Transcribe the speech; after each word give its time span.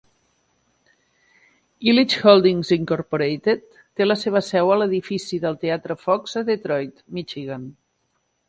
Ilitch 1.91 2.15
Holdings, 2.23 2.71
Incorporated 2.77 3.61
té 3.77 4.09
la 4.09 4.19
seva 4.23 4.43
seu 4.49 4.73
a 4.77 4.81
l"Edifici 4.81 5.43
del 5.47 5.61
Teatre 5.67 5.99
Fox 6.07 6.37
a 6.43 6.47
Detroit, 6.53 7.09
Michigan. 7.21 7.71